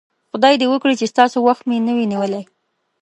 خدای 0.31 0.53
دې 0.61 0.67
وکړي 0.69 0.93
چې 0.99 1.11
ستاسو 1.13 1.37
وخت 1.47 1.63
مې 1.67 1.75
هم 1.79 1.85
نه 1.87 1.93
وي 1.95 2.05
نیولی. 2.11 2.43